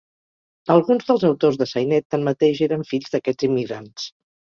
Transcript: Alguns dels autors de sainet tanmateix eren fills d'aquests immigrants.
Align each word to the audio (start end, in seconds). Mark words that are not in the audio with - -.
Alguns 0.75 1.03
dels 1.09 1.25
autors 1.27 1.59
de 1.61 1.67
sainet 1.71 2.07
tanmateix 2.15 2.63
eren 2.69 2.87
fills 2.93 3.13
d'aquests 3.17 3.47
immigrants. 3.49 4.09